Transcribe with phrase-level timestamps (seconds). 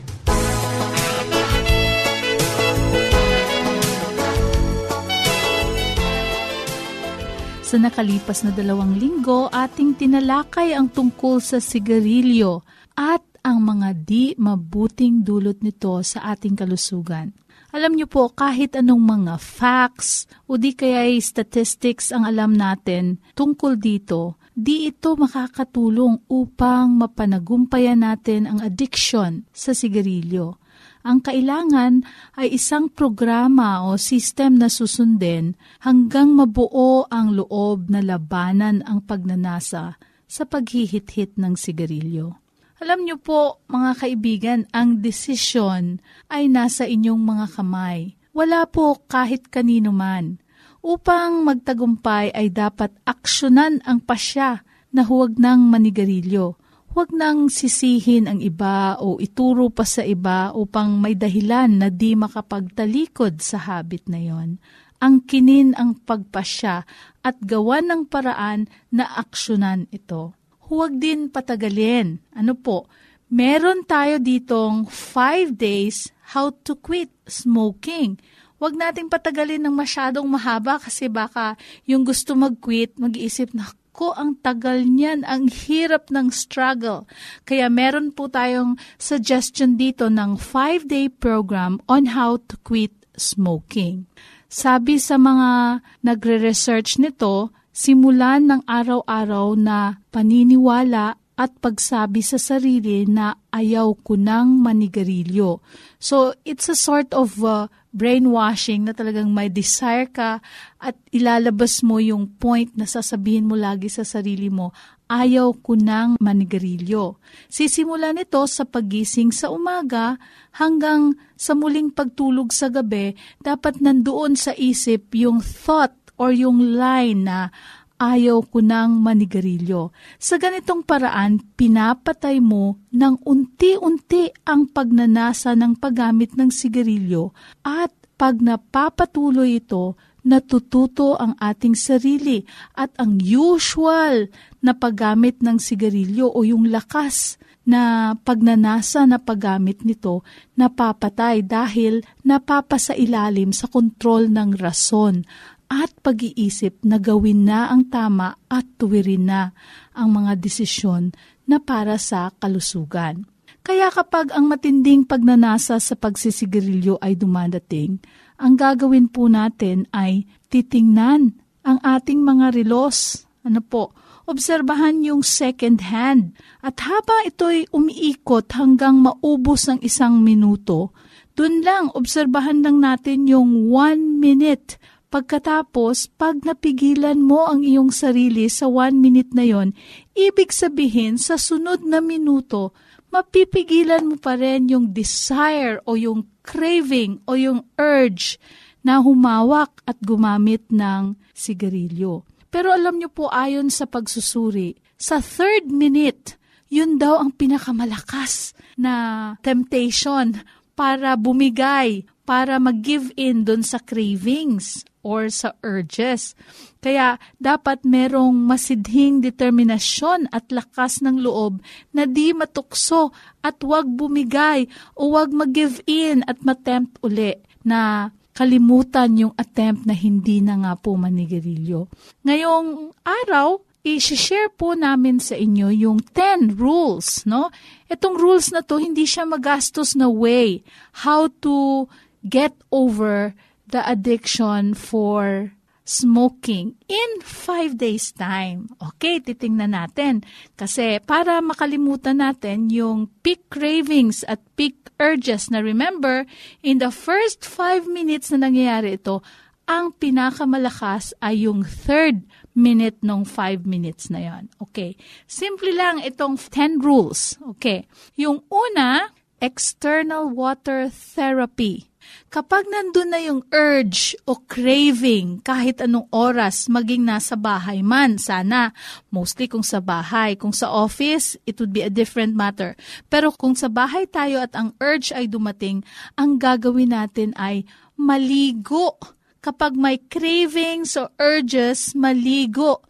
[7.62, 12.66] Sa nakalipas na dalawang linggo, ating tinalakay ang tungkol sa sigarilyo
[12.98, 17.30] at ang mga di mabuting dulot nito sa ating kalusugan.
[17.74, 23.78] Alam niyo po, kahit anong mga facts o di kaya statistics ang alam natin tungkol
[23.78, 30.62] dito, di ito makakatulong upang mapanagumpayan natin ang addiction sa sigarilyo.
[31.04, 32.00] Ang kailangan
[32.40, 35.52] ay isang programa o system na susundin
[35.84, 42.40] hanggang mabuo ang loob na labanan ang pagnanasa sa paghihit-hit ng sigarilyo.
[42.80, 46.00] Alam niyo po, mga kaibigan, ang desisyon
[46.32, 48.16] ay nasa inyong mga kamay.
[48.34, 50.42] Wala po kahit kanino man.
[50.84, 54.60] Upang magtagumpay ay dapat aksyonan ang pasya
[54.92, 56.60] na huwag nang manigarilyo.
[56.92, 62.12] Huwag nang sisihin ang iba o ituro pa sa iba upang may dahilan na di
[62.14, 64.62] makapagtalikod sa habit na yon.
[65.00, 66.86] Ang kinin ang pagpasya
[67.24, 70.36] at gawan ng paraan na aksyonan ito
[70.68, 72.20] huwag din patagalin.
[72.32, 72.88] Ano po?
[73.32, 78.20] Meron tayo ditong 5 days how to quit smoking.
[78.64, 81.52] Huwag nating patagalin ng masyadong mahaba kasi baka
[81.84, 87.04] yung gusto mag-quit, mag-iisip na ko ang tagal niyan, ang hirap ng struggle.
[87.44, 94.08] Kaya meron po tayong suggestion dito ng 5-day program on how to quit smoking.
[94.48, 103.34] Sabi sa mga nagre-research nito, simulan ng araw-araw na paniniwala at pagsabi sa sarili na
[103.50, 105.58] ayaw ko ng manigarilyo.
[105.98, 110.38] So, it's a sort of uh, brainwashing na talagang may desire ka
[110.78, 114.70] at ilalabas mo yung point na sasabihin mo lagi sa sarili mo,
[115.10, 117.18] ayaw ko ng manigarilyo.
[117.50, 120.16] Sisimulan ito sa pagising sa umaga
[120.54, 127.26] hanggang sa muling pagtulog sa gabi, dapat nandoon sa isip yung thought or yung line
[127.26, 127.50] na
[127.98, 129.94] ayaw ko ng manigarilyo.
[130.18, 137.30] Sa ganitong paraan, pinapatay mo ng unti-unti ang pagnanasa ng paggamit ng sigarilyo
[137.62, 142.42] at pag napapatuloy ito, natututo ang ating sarili
[142.72, 144.32] at ang usual
[144.64, 150.20] na paggamit ng sigarilyo o yung lakas na pagnanasa na paggamit nito
[150.56, 155.24] napapatay dahil napapasailalim sa kontrol ng rason
[155.68, 159.52] at pag-iisip na gawin na ang tama at tuwirin na
[159.96, 161.12] ang mga desisyon
[161.44, 163.24] na para sa kalusugan.
[163.64, 167.96] Kaya kapag ang matinding pagnanasa sa pagsisigarilyo ay dumadating,
[168.36, 171.32] ang gagawin po natin ay titingnan
[171.64, 173.24] ang ating mga relos.
[173.40, 173.96] Ano po?
[174.28, 176.36] Obserbahan yung second hand.
[176.60, 180.92] At habang ito'y umiikot hanggang maubos ng isang minuto,
[181.32, 184.76] dun lang, obserbahan lang natin yung one minute.
[185.14, 189.70] Pagkatapos, pag napigilan mo ang iyong sarili sa one minute na yon,
[190.10, 192.74] ibig sabihin sa sunod na minuto,
[193.14, 198.42] mapipigilan mo pa rin yung desire o yung craving o yung urge
[198.82, 202.26] na humawak at gumamit ng sigarilyo.
[202.50, 206.34] Pero alam niyo po ayon sa pagsusuri, sa third minute,
[206.66, 210.42] yun daw ang pinakamalakas na temptation
[210.74, 216.32] para bumigay, para mag-give in doon sa cravings or sa urges.
[216.80, 221.60] Kaya dapat merong masidhing determinasyon at lakas ng loob
[221.92, 223.12] na di matukso
[223.44, 224.66] at wag bumigay
[224.96, 230.72] o wag mag-give in at matempt uli na kalimutan yung attempt na hindi na nga
[230.74, 231.86] po manigarilyo.
[232.26, 237.52] Ngayong araw, i-share po namin sa inyo yung 10 rules, no?
[237.86, 240.64] Itong rules na to, hindi siya magastos na way
[241.06, 241.86] how to
[242.24, 243.36] get over
[243.68, 245.52] the addiction for
[245.84, 248.72] smoking in 5 days time.
[248.80, 250.24] Okay, titingnan natin.
[250.56, 256.24] Kasi para makalimutan natin yung peak cravings at peak urges na remember,
[256.64, 259.20] in the first 5 minutes na nangyayari ito,
[259.64, 264.44] ang pinakamalakas ay yung third minute ng 5 minutes na yon.
[264.60, 264.96] Okay.
[265.24, 267.40] Simple lang itong 10 rules.
[267.56, 267.88] Okay.
[268.16, 271.92] Yung una, external water therapy.
[272.32, 278.74] Kapag nandun na yung urge o craving kahit anong oras, maging nasa bahay man, sana.
[279.14, 280.34] Mostly kung sa bahay.
[280.34, 282.74] Kung sa office, it would be a different matter.
[283.06, 285.86] Pero kung sa bahay tayo at ang urge ay dumating,
[286.18, 287.62] ang gagawin natin ay
[287.94, 288.98] maligo.
[289.44, 292.82] Kapag may cravings o urges, maligo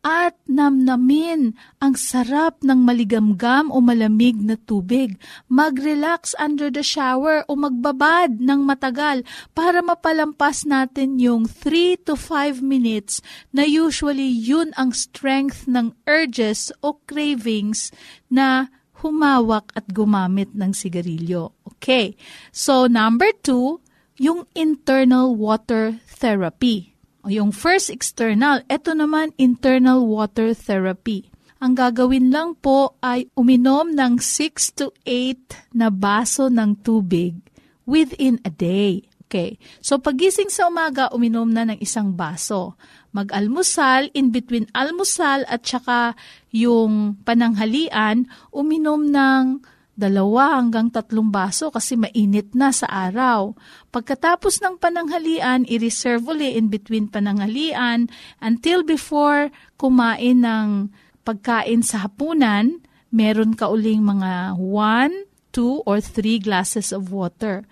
[0.00, 5.20] at namnamin ang sarap ng maligamgam o malamig na tubig.
[5.52, 12.64] Mag-relax under the shower o magbabad ng matagal para mapalampas natin yung 3 to 5
[12.64, 13.20] minutes
[13.52, 17.92] na usually yun ang strength ng urges o cravings
[18.32, 18.72] na
[19.04, 21.52] humawak at gumamit ng sigarilyo.
[21.76, 22.16] Okay.
[22.52, 23.80] So, number two,
[24.20, 26.92] yung internal water therapy.
[27.28, 31.28] Yung first external, ito naman internal water therapy.
[31.60, 37.36] Ang gagawin lang po ay uminom ng 6 to 8 na baso ng tubig
[37.84, 39.04] within a day.
[39.28, 39.60] Okay.
[39.84, 42.74] So pagising sa umaga, uminom na ng isang baso.
[43.14, 46.18] Mag-almusal, in between almusal at saka
[46.50, 49.62] yung pananghalian, uminom ng
[50.00, 53.52] dalawa hanggang tatlong baso kasi mainit na sa araw.
[53.92, 58.08] Pagkatapos ng pananghalian, i-reserve uli in between pananghalian
[58.40, 60.88] until before kumain ng
[61.28, 62.80] pagkain sa hapunan,
[63.12, 67.68] meron ka uling mga 1, 2, or 3 glasses of water.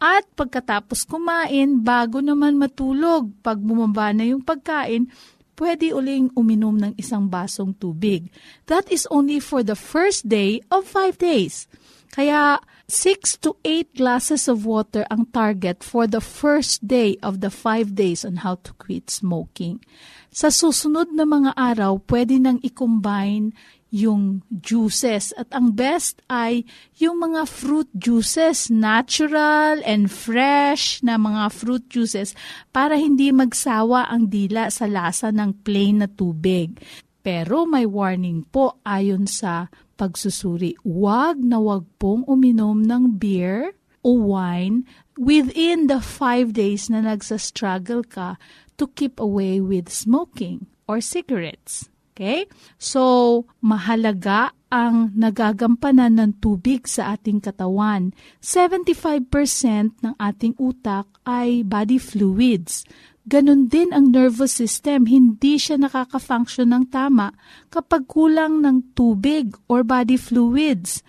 [0.00, 5.08] At pagkatapos kumain, bago naman matulog, pag bumaba na yung pagkain,
[5.60, 8.32] pwede uling uminom ng isang basong tubig.
[8.64, 11.68] That is only for the first day of five days.
[12.10, 12.58] Kaya
[12.90, 17.94] 6 to 8 glasses of water ang target for the first day of the 5
[17.94, 19.78] days on how to quit smoking.
[20.30, 23.50] Sa susunod na mga araw, pwede nang i-combine
[23.90, 25.34] yung juices.
[25.34, 26.62] At ang best ay
[27.02, 32.38] yung mga fruit juices, natural and fresh na mga fruit juices
[32.70, 36.78] para hindi magsawa ang dila sa lasa ng plain na tubig.
[37.26, 39.66] Pero may warning po ayon sa
[39.98, 40.78] pagsusuri.
[40.86, 44.86] Huwag na huwag pong uminom ng beer o wine
[45.20, 48.40] within the five days na nagsa-struggle ka
[48.80, 51.92] to keep away with smoking or cigarettes.
[52.16, 52.48] Okay?
[52.80, 58.16] So, mahalaga ang nagagampanan ng tubig sa ating katawan.
[58.40, 59.28] 75%
[60.00, 62.88] ng ating utak ay body fluids.
[63.24, 67.36] Ganon din ang nervous system, hindi siya nakaka-function ng tama
[67.68, 71.04] kapag kulang ng tubig or body fluids.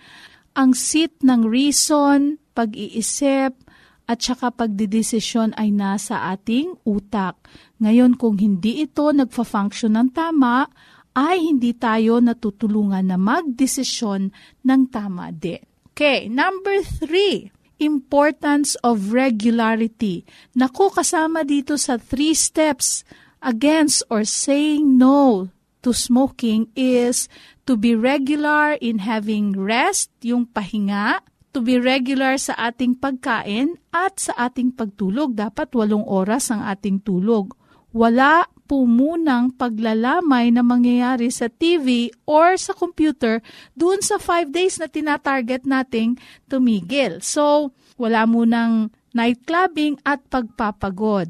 [0.52, 3.56] Ang seat ng reason, pag-iisip,
[4.06, 7.38] at saka pagdidesisyon ay nasa ating utak.
[7.78, 10.66] Ngayon, kung hindi ito nagfa-function ng tama,
[11.12, 14.32] ay hindi tayo natutulungan na magdesisyon
[14.64, 15.60] ng tama din.
[15.92, 20.24] Okay, number three, importance of regularity.
[20.56, 23.04] Naku, kasama dito sa three steps
[23.44, 25.52] against or saying no
[25.84, 27.28] to smoking is
[27.68, 31.20] to be regular in having rest, yung pahinga,
[31.52, 35.36] to be regular sa ating pagkain at sa ating pagtulog.
[35.36, 37.52] Dapat walong oras ang ating tulog.
[37.92, 43.44] Wala po munang paglalamay na mangyayari sa TV or sa computer
[43.76, 46.16] doon sa five days na tinatarget nating
[46.48, 47.20] tumigil.
[47.20, 51.28] So, wala munang night clubbing at pagpapagod.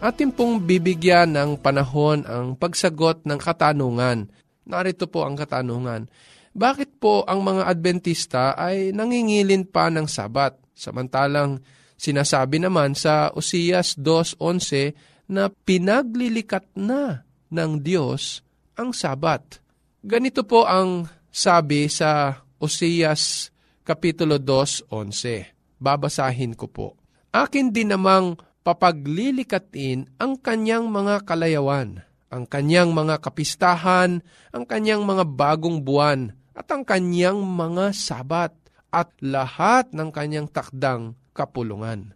[0.00, 4.32] Atin pong bibigyan ng panahon ang pagsagot ng katanungan.
[4.64, 6.08] Narito po ang katanungan.
[6.56, 10.56] Bakit po ang mga Adventista ay nangingilin pa ng Sabat?
[10.72, 11.60] Samantalang
[12.00, 18.40] sinasabi naman sa Osias 2.11 na pinaglilikat na ng Diyos
[18.72, 19.60] ang Sabat.
[20.00, 23.52] Ganito po ang sabi sa Osias
[23.84, 25.76] Kapitulo 2.11.
[25.76, 26.97] Babasahin ko po.
[27.38, 28.34] Akin din namang
[28.66, 32.02] papaglilikatin ang kanyang mga kalayawan,
[32.34, 38.50] ang kanyang mga kapistahan, ang kanyang mga bagong buwan, at ang kanyang mga sabat,
[38.90, 42.10] at lahat ng kanyang takdang kapulungan.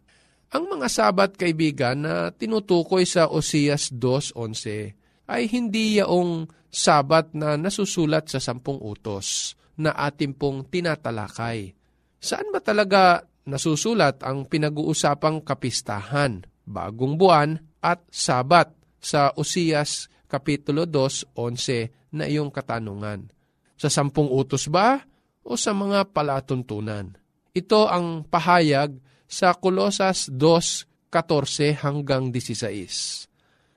[0.50, 8.26] Ang mga sabat, kaibigan, na tinutukoy sa Osias 2.11 ay hindi yaong sabat na nasusulat
[8.26, 11.78] sa sampung utos na ating pong tinatalakay.
[12.18, 18.70] Saan ba talaga nasusulat ang pinag-uusapang kapistahan, bagong buwan at sabat
[19.02, 23.28] sa Usiyas Kapitulo 2.11 na iyong katanungan.
[23.76, 25.02] Sa sampung utos ba
[25.42, 27.18] o sa mga palatuntunan?
[27.52, 28.96] Ito ang pahayag
[29.28, 33.28] sa Kolosas 2.14 hanggang 16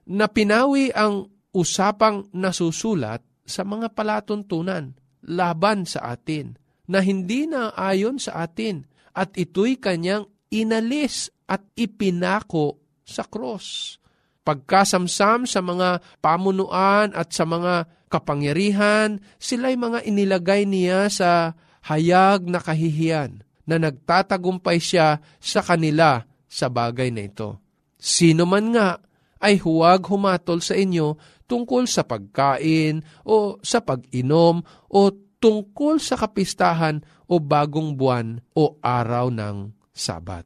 [0.05, 4.93] na pinawi ang usapang nasusulat sa mga palatuntunan
[5.25, 6.55] laban sa atin
[6.85, 13.97] na hindi na ayon sa atin at ito'y kanyang inalis at ipinako sa cross.
[14.45, 21.57] Pagkasamsam sa mga pamunuan at sa mga kapangyarihan, sila'y mga inilagay niya sa
[21.89, 27.57] hayag na kahihiyan na nagtatagumpay siya sa kanila sa bagay na ito.
[27.97, 29.01] Sino man nga
[29.41, 31.17] ay huwag humatol sa inyo
[31.49, 34.99] tungkol sa pagkain o sa pag-inom o
[35.45, 40.41] tungkol sa kapistahan o bagong buwan o araw ng Sabat.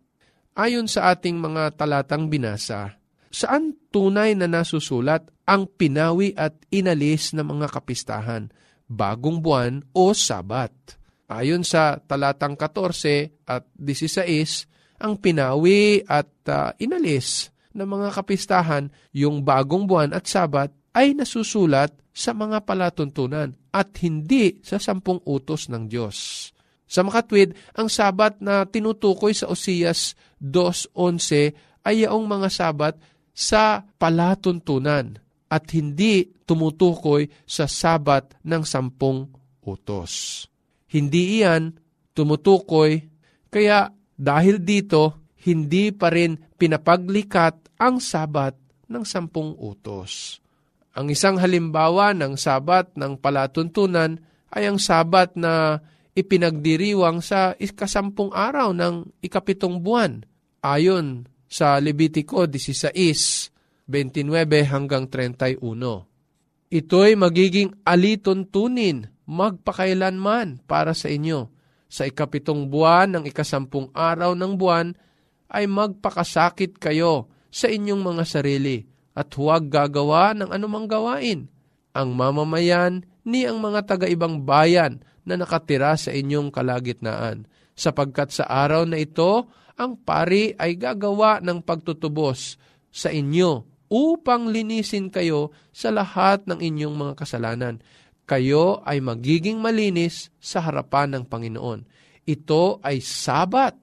[0.59, 2.99] Ayon sa ating mga talatang binasa,
[3.31, 8.51] saan tunay na nasusulat ang pinawi at inalis ng mga kapistahan,
[8.91, 10.99] bagong buwan o Sabat?
[11.31, 19.47] Ayon sa talatang 14 at 16, ang pinawi at uh, inalis ng mga kapistahan, yung
[19.47, 25.87] bagong buwan at Sabat ay nasusulat sa mga palatuntunan at hindi sa sampung utos ng
[25.87, 26.51] Diyos.
[26.83, 32.99] Sa makatwid, ang sabat na tinutukoy sa Osias 2.11 ay yaong mga sabat
[33.31, 35.15] sa palatuntunan
[35.47, 39.31] at hindi tumutukoy sa sabat ng sampung
[39.63, 40.43] utos.
[40.91, 41.71] Hindi iyan
[42.11, 42.99] tumutukoy,
[43.47, 48.59] kaya dahil dito, hindi pa rin pinapaglikat ang sabat
[48.91, 50.43] ng sampung utos.
[50.99, 54.19] Ang isang halimbawa ng sabat ng palatuntunan
[54.51, 55.79] ay ang sabat na
[56.11, 60.27] ipinagdiriwang sa ikasampung araw ng ikapitong buwan
[60.59, 62.91] ayon sa Levitico 16,
[63.87, 64.27] 29
[64.67, 65.63] hanggang 31.
[66.67, 71.47] Ito'y magiging alituntunin magpakailanman para sa inyo.
[71.87, 74.91] Sa ikapitong buwan ng ikasampung araw ng buwan
[75.47, 81.51] ay magpakasakit kayo sa inyong mga sarili at huwag gagawa ng anumang gawain.
[81.91, 87.43] Ang mamamayan ni ang mga taga-ibang bayan na nakatira sa inyong kalagitnaan.
[87.75, 92.55] Sapagkat sa araw na ito, ang pari ay gagawa ng pagtutubos
[92.87, 97.75] sa inyo upang linisin kayo sa lahat ng inyong mga kasalanan.
[98.23, 101.83] Kayo ay magiging malinis sa harapan ng Panginoon.
[102.23, 103.75] Ito ay sabat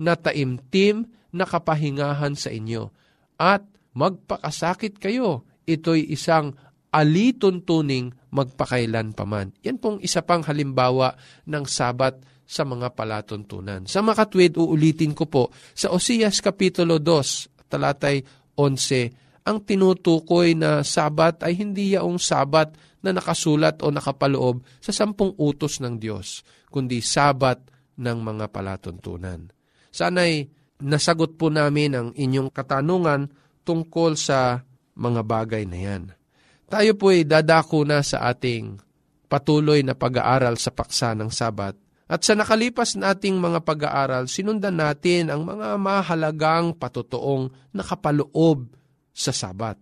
[0.00, 2.88] na taimtim na kapahingahan sa inyo.
[3.36, 5.46] At magpakasakit kayo.
[5.66, 6.54] Ito'y isang
[6.90, 9.54] alituntuning magpakailan paman.
[9.62, 11.14] Yan pong isa pang halimbawa
[11.46, 12.18] ng sabat
[12.50, 13.86] sa mga palatuntunan.
[13.86, 18.26] Sa makatwid, uulitin ko po, sa Osias Kapitulo 2, talatay
[18.58, 25.32] 11, ang tinutukoy na sabat ay hindi yaong sabat na nakasulat o nakapaloob sa sampung
[25.38, 27.62] utos ng Diyos, kundi sabat
[27.96, 29.48] ng mga palatuntunan.
[29.94, 30.50] Sana'y
[30.82, 33.30] nasagot po namin ang inyong katanungan
[33.70, 34.66] tungkol sa
[34.98, 36.02] mga bagay na yan.
[36.66, 38.82] Tayo po ay dadako na sa ating
[39.30, 41.78] patuloy na pag-aaral sa paksa ng Sabat.
[42.10, 48.66] At sa nakalipas nating mga pag-aaral, sinundan natin ang mga mahalagang patutuong nakapaloob
[49.14, 49.78] sa Sabat.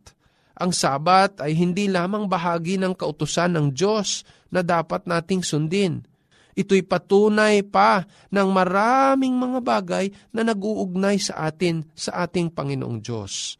[0.60, 6.04] Ang Sabat ay hindi lamang bahagi ng kautusan ng Diyos na dapat nating sundin.
[6.52, 13.57] Ito'y patunay pa ng maraming mga bagay na nag-uugnay sa atin sa ating Panginoong Diyos.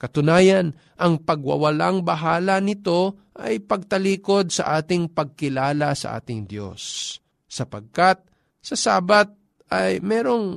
[0.00, 7.16] Katunayan, ang pagwawalang bahala nito ay pagtalikod sa ating pagkilala sa ating Diyos.
[7.44, 8.24] Sapagkat
[8.64, 9.28] sa Sabat
[9.68, 10.56] ay merong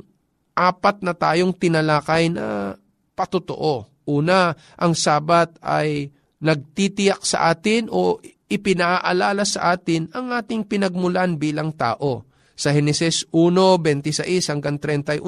[0.56, 2.80] apat na tayong tinalakay na
[3.14, 6.12] patutuo Una, ang Sabat ay
[6.44, 8.20] nagtitiyak sa atin o
[8.52, 12.28] ipinaalala sa atin ang ating pinagmulan bilang tao.
[12.54, 15.24] Sa Henesis 1:26 hanggang 31,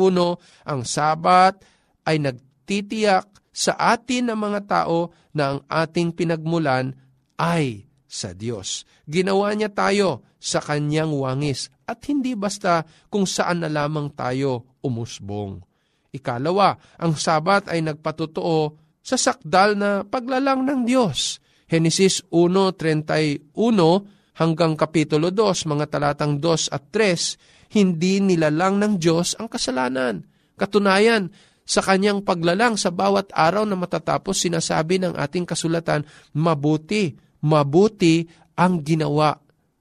[0.68, 1.64] ang Sabat
[2.04, 6.92] ay nagtitiyak sa atin ng mga tao na ang ating pinagmulan
[7.40, 8.84] ay sa Diyos.
[9.08, 15.64] Ginawa niya tayo sa kanyang wangis at hindi basta kung saan na lamang tayo umusbong.
[16.12, 21.40] Ikalawa, ang Sabat ay nagpatutuo sa sakdal na paglalang ng Diyos.
[21.72, 23.56] Henesis 1.31
[24.36, 30.24] hanggang Kapitulo 2, mga talatang 2 at 3, hindi nilalang ng Diyos ang kasalanan.
[30.56, 31.32] Katunayan,
[31.66, 36.06] sa kanyang paglalang sa bawat araw na matatapos, sinasabi ng ating kasulatan,
[36.38, 39.34] mabuti, mabuti ang ginawa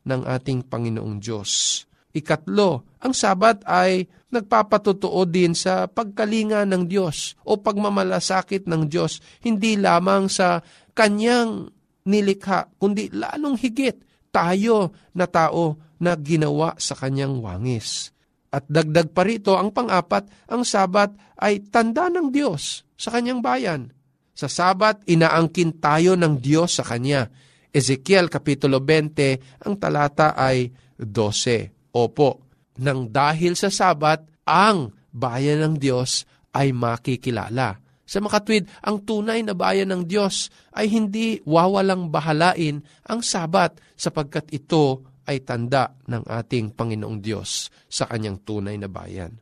[0.08, 1.84] ng ating Panginoong Diyos.
[2.16, 9.76] Ikatlo, ang Sabat ay nagpapatutuo din sa pagkalinga ng Diyos o pagmamalasakit ng Diyos, hindi
[9.76, 10.64] lamang sa
[10.96, 11.68] kanyang
[12.08, 14.00] nilikha, kundi lalong higit
[14.32, 18.10] tayo na tao na ginawa sa kanyang wangis.
[18.54, 21.10] At dagdag pa rito, ang pang-apat, ang Sabat
[21.42, 23.90] ay tanda ng Diyos sa kanyang bayan.
[24.30, 27.26] Sa Sabat, inaangkin tayo ng Diyos sa Kanya.
[27.74, 31.90] Ezekiel Kapitulo 20, ang talata ay 12.
[31.98, 32.46] Opo,
[32.78, 37.82] nang dahil sa Sabat, ang bayan ng Diyos ay makikilala.
[38.04, 44.50] Sa makatwid, ang tunay na bayan ng Diyos ay hindi wawalang bahalain ang Sabat sapagkat
[44.54, 49.36] ito ay tanda ng ating Panginoong Diyos sa kanyang tunay na bayan.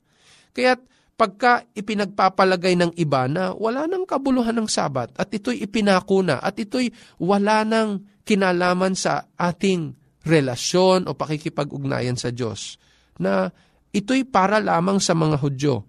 [0.53, 0.81] Kaya't
[1.17, 6.91] pagka ipinagpapalagay ng iba na wala nang kabuluhan ng Sabat at ito'y ipinakuna at ito'y
[7.23, 9.95] wala nang kinalaman sa ating
[10.27, 12.79] relasyon o pakikipag-ugnayan sa Diyos
[13.23, 13.51] na
[13.95, 15.87] ito'y para lamang sa mga Hudyo.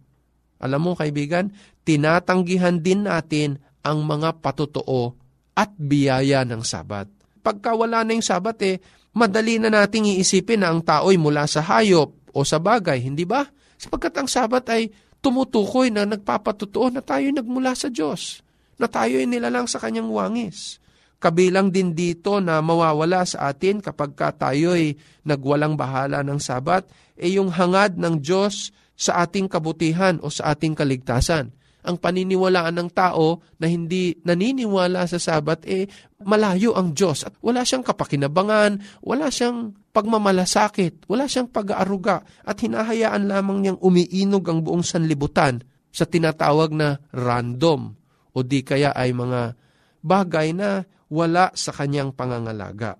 [0.62, 1.50] Alam mo kaibigan,
[1.82, 5.18] tinatanggihan din natin ang mga patutuo
[5.54, 7.10] at biyaya ng Sabat.
[7.44, 8.80] Pagka wala na yung Sabat eh,
[9.14, 13.46] madali na nating iisipin na ang tao'y mula sa hayop o sa bagay, hindi ba?
[13.78, 14.90] Sapagkat ang Sabat ay
[15.24, 18.44] tumutukoy na nagpapatutuo na tayo'y nagmula sa Diyos,
[18.76, 20.84] na tayo'y nilalang sa kanyang wangis.
[21.24, 26.84] Kabilang din dito na mawawala sa atin kapag ka tayo'y nagwalang bahala ng sabat,
[27.16, 31.56] e yung hangad ng Diyos sa ating kabutihan o sa ating kaligtasan.
[31.84, 35.88] Ang paniniwalaan ng tao na hindi naniniwala sa sabat, eh
[36.24, 43.28] malayo ang Diyos at wala siyang kapakinabangan, wala siyang pagmamalasakit, wala siyang pag-aaruga at hinahayaan
[43.28, 45.60] lamang niyang umiinog ang buong sanlibutan
[45.94, 47.94] sa tinatawag na random
[48.34, 49.54] o di kaya ay mga
[50.02, 50.82] bagay na
[51.14, 52.98] wala sa kanyang pangangalaga.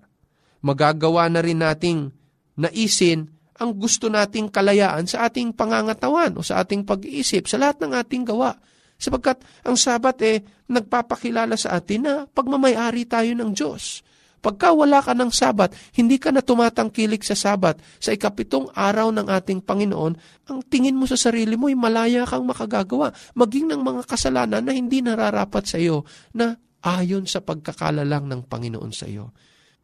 [0.62, 2.12] Magagawa na rin nating
[2.60, 7.92] naisin ang gusto nating kalayaan sa ating pangangatawan o sa ating pag-iisip, sa lahat ng
[7.94, 8.58] ating gawa.
[8.98, 14.04] Sapagkat ang Sabat eh, nagpapakilala sa atin na pagmamayari tayo ng Diyos.
[14.44, 19.32] Pagka wala ka ng Sabat, hindi ka na tumatangkilik sa Sabat, sa ikapitong araw ng
[19.32, 20.12] ating Panginoon,
[20.52, 24.76] ang tingin mo sa sarili mo ay malaya kang makagagawa, maging ng mga kasalanan na
[24.76, 26.04] hindi nararapat sa iyo,
[26.36, 29.32] na ayon sa pagkakalalang ng Panginoon sa iyo.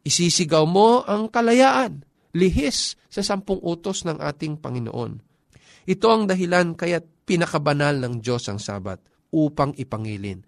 [0.05, 2.05] Isisigaw mo ang kalayaan,
[2.37, 5.30] lihis sa sampung utos ng ating Panginoon.
[5.87, 10.43] Ito ang dahilan kaya't pinakabanal ng Diyos ang Sabat upang ipangilin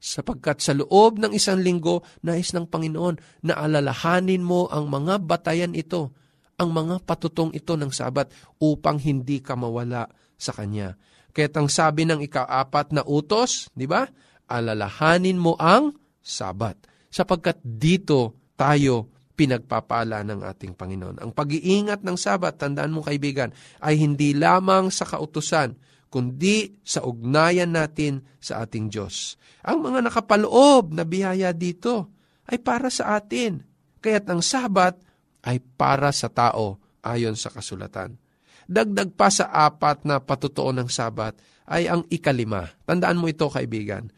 [0.00, 5.76] sapagkat sa loob ng isang linggo, nais ng Panginoon na alalahanin mo ang mga batayan
[5.76, 6.16] ito,
[6.56, 10.08] ang mga patutong ito ng sabat upang hindi ka mawala
[10.40, 10.96] sa Kanya.
[11.30, 14.08] Kaya ang sabi ng ikaapat na utos, di ba?
[14.50, 16.80] Alalahanin mo ang sabat.
[17.12, 21.24] Sapagkat dito tayo pinagpapala ng ating Panginoon.
[21.24, 23.48] Ang pag-iingat ng sabat, tandaan mo kaibigan,
[23.80, 25.80] ay hindi lamang sa kautusan,
[26.12, 29.40] kundi sa ugnayan natin sa ating Diyos.
[29.64, 32.12] Ang mga nakapaloob na biyaya dito
[32.52, 33.64] ay para sa atin.
[34.04, 35.00] Kaya't ang sabat
[35.48, 38.20] ay para sa tao ayon sa kasulatan.
[38.68, 41.32] Dagdag pa sa apat na patutuo ng sabat
[41.64, 42.68] ay ang ikalima.
[42.84, 44.12] Tandaan mo ito kaibigan.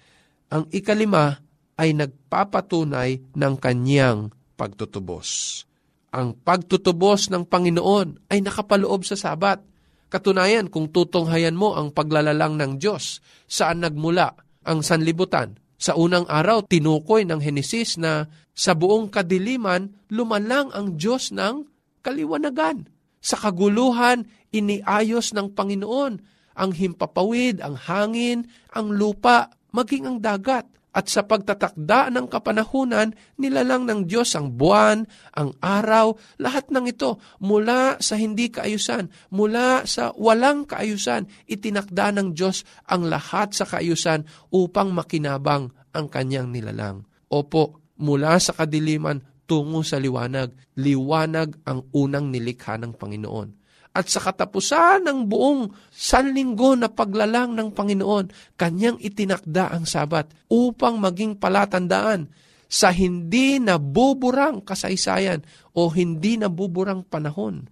[0.51, 1.39] Ang ikalima
[1.79, 5.67] ay nagpapatunay ng kanyang pagtutubos.
[6.15, 9.59] Ang pagtutubos ng Panginoon ay nakapaloob sa sabat.
[10.07, 13.19] Katunayan, kung tutunghayan mo ang paglalalang ng Diyos,
[13.51, 15.59] saan nagmula ang sanlibutan?
[15.83, 21.67] Sa unang araw, tinukoy ng Henesis na sa buong kadiliman, lumalang ang Diyos ng
[22.07, 22.87] kaliwanagan.
[23.19, 26.15] Sa kaguluhan, iniayos ng Panginoon
[26.53, 28.47] ang himpapawid, ang hangin,
[28.77, 30.69] ang lupa, maging ang dagat.
[30.93, 37.17] At sa pagtatakda ng kapanahunan, nilalang ng Diyos ang buwan, ang araw, lahat ng ito
[37.41, 44.29] mula sa hindi kaayusan, mula sa walang kaayusan, itinakda ng Diyos ang lahat sa kaayusan
[44.53, 47.09] upang makinabang ang kanyang nilalang.
[47.33, 53.62] Opo, mula sa kadiliman tungo sa liwanag, liwanag ang unang nilikha ng Panginoon
[53.93, 60.97] at sa katapusan ng buong sanlinggo na paglalang ng Panginoon, kanyang itinakda ang sabat upang
[60.97, 62.33] maging palatandaan
[62.73, 65.45] sa hindi nabuburang kasaysayan
[65.77, 67.69] o hindi nabuburang panahon.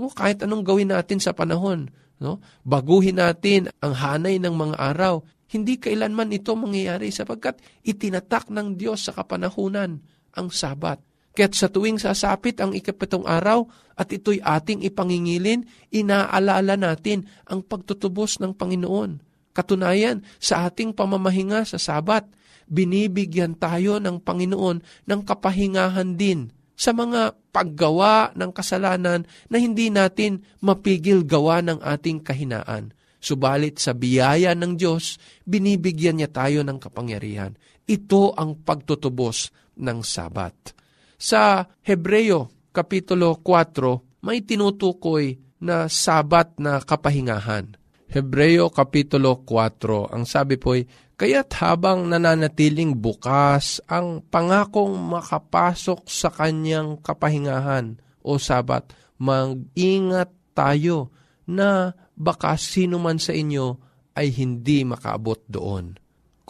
[0.00, 1.92] No, kahit anong gawin natin sa panahon,
[2.24, 2.40] no?
[2.64, 5.20] baguhin natin ang hanay ng mga araw,
[5.52, 10.00] hindi kailanman ito mangyayari sapagkat itinatak ng Diyos sa kapanahunan
[10.32, 11.09] ang sabat.
[11.40, 13.64] Kaya't sa tuwing sasapit ang ikapitong araw
[13.96, 19.24] at ito'y ating ipangingilin, inaalala natin ang pagtutubos ng Panginoon.
[19.56, 22.28] Katunayan, sa ating pamamahinga sa Sabat,
[22.68, 30.44] binibigyan tayo ng Panginoon ng kapahingahan din sa mga paggawa ng kasalanan na hindi natin
[30.60, 32.92] mapigil gawa ng ating kahinaan.
[33.16, 35.16] Subalit sa biyaya ng Diyos,
[35.48, 37.56] binibigyan niya tayo ng kapangyarihan.
[37.88, 39.48] Ito ang pagtutubos
[39.80, 40.76] ng Sabat.
[41.20, 47.76] Sa Hebreo Kapitulo 4, may tinutukoy na sabat na kapahingahan.
[48.08, 50.88] Hebreo Kapitulo 4, ang sabi po'y,
[51.20, 58.88] Kaya't habang nananatiling bukas ang pangakong makapasok sa kanyang kapahingahan o sabat,
[59.20, 61.12] mag-ingat tayo
[61.44, 63.76] na baka sino man sa inyo
[64.16, 65.99] ay hindi makaabot doon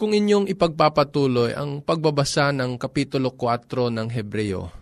[0.01, 4.73] kung inyong ipagpapatuloy ang pagbabasa ng Kapitulo 4 ng Hebreo,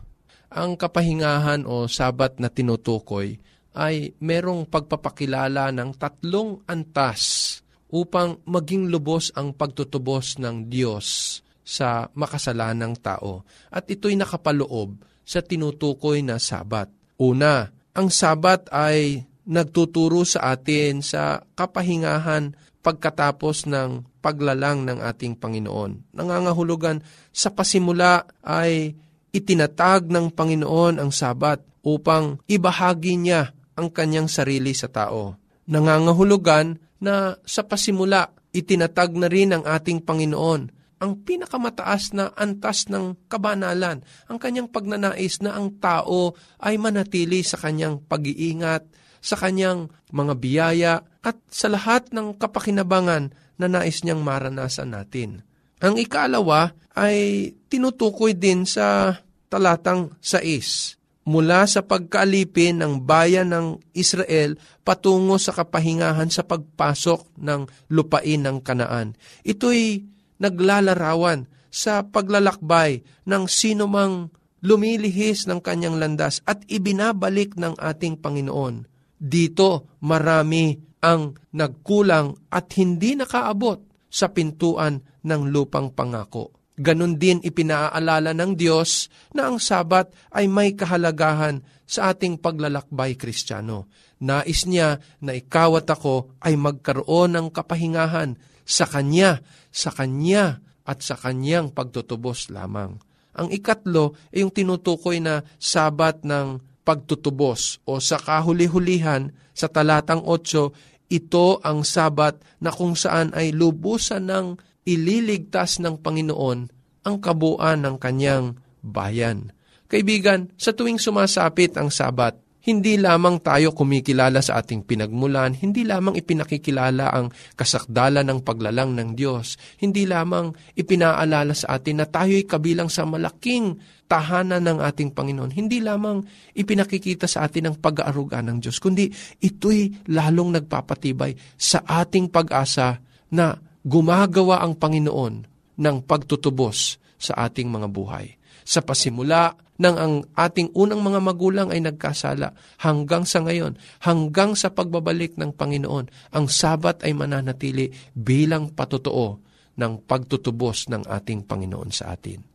[0.47, 3.35] ang kapahingahan o sabat na tinutukoy
[3.75, 7.59] ay merong pagpapakilala ng tatlong antas
[7.91, 13.43] upang maging lubos ang pagtutubos ng Diyos sa makasalanang tao.
[13.67, 16.87] At ito'y nakapaloob sa tinutukoy na sabat.
[17.19, 26.15] Una, ang sabat ay nagtuturo sa atin sa kapahingahan pagkatapos ng paglalang ng ating Panginoon.
[26.15, 27.01] Nangangahulugan
[27.31, 28.93] sa pasimula ay
[29.31, 35.39] itinatag ng Panginoon ang sabat upang ibahagi niya ang kanyang sarili sa tao.
[35.71, 43.15] Nangangahulugan na sa pasimula itinatag na rin ng ating Panginoon ang pinakamataas na antas ng
[43.31, 48.83] kabanalan, ang kanyang pagnanais na ang tao ay manatili sa kanyang pag-iingat,
[49.23, 55.43] sa kanyang mga biyaya at sa lahat ng kapakinabangan na nais niyang maranasan natin.
[55.83, 59.19] Ang ikalawa ay tinutukoy din sa
[59.51, 67.69] talatang 6 mula sa pagkaalipin ng bayan ng Israel patungo sa kapahingahan sa pagpasok ng
[67.93, 69.13] lupain ng kanaan.
[69.45, 70.09] Ito'y
[70.41, 74.33] naglalarawan sa paglalakbay ng sinumang
[74.65, 78.89] lumilihis ng kanyang landas at ibinabalik ng ating Panginoon.
[79.19, 86.55] Dito marami ang nagkulang at hindi nakaabot sa pintuan ng lupang pangako.
[86.79, 93.91] Ganon din ipinaalala ng Diyos na ang Sabat ay may kahalagahan sa ating paglalakbay kristyano.
[94.23, 101.03] Nais niya na ikaw at ako ay magkaroon ng kapahingahan sa Kanya, sa Kanya at
[101.03, 102.95] sa Kanyang pagtutubos lamang.
[103.35, 111.13] Ang ikatlo ay yung tinutukoy na sabat ng pagtutubos o sa kahuli-hulihan sa talatang 8,
[111.13, 114.57] ito ang sabat na kung saan ay lubusan ng
[114.89, 116.59] ililigtas ng Panginoon
[117.05, 119.53] ang kabuuan ng kanyang bayan.
[119.85, 126.13] Kaibigan, sa tuwing sumasapit ang sabat, hindi lamang tayo kumikilala sa ating pinagmulan, hindi lamang
[126.19, 132.91] ipinakikilala ang kasakdala ng paglalang ng Diyos, hindi lamang ipinaalala sa atin na tayo'y kabilang
[132.91, 136.25] sa malaking tahanan ng ating Panginoon, hindi lamang
[136.57, 142.97] ipinakikita sa atin ang pag-aaruga ng Diyos, kundi ito'y lalong nagpapatibay sa ating pag-asa
[143.29, 143.53] na
[143.85, 145.45] gumagawa ang Panginoon
[145.77, 148.33] ng pagtutubos sa ating mga buhay.
[148.65, 154.73] Sa pasimula nang ang ating unang mga magulang ay nagkasala hanggang sa ngayon, hanggang sa
[154.73, 159.39] pagbabalik ng Panginoon, ang sabat ay mananatili bilang patotoo
[159.79, 162.48] ng pagtutubos ng ating Panginoon sa atin.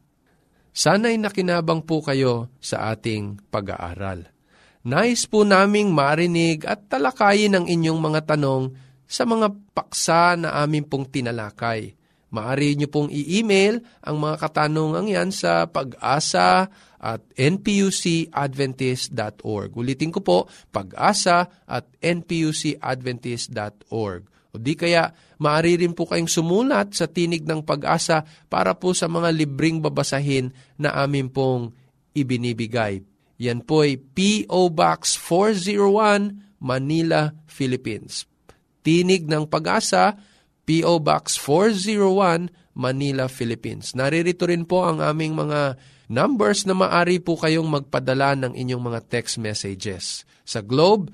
[0.75, 4.27] Sana'y nakinabang po kayo sa ating pag-aaral.
[4.85, 8.75] Nais po naming marinig at talakayin ang inyong mga tanong
[9.07, 11.95] sa mga paksa na amin pong tinalakay.
[12.35, 16.67] Maari niyo pong i-email ang mga katanungan yan sa pag-asa
[16.99, 19.71] at npucadventist.org.
[19.79, 24.34] Ulitin ko po, pag-asa at npucadventist.org.
[24.55, 25.11] O di kaya,
[25.43, 30.55] maaari rin po kayong sumulat sa Tinig ng Pag-asa para po sa mga libreng babasahin
[30.79, 31.75] na amin pong
[32.15, 33.03] ibinibigay.
[33.43, 34.71] Yan po ay P.O.
[34.71, 38.31] Box 401, Manila, Philippines.
[38.87, 40.15] Tinig ng Pag-asa,
[40.63, 41.03] P.O.
[41.03, 43.99] Box 401, Manila, Philippines.
[43.99, 45.75] Naririto rin po ang aming mga
[46.07, 50.23] numbers na maari po kayong magpadala ng inyong mga text messages.
[50.47, 51.11] Sa Globe,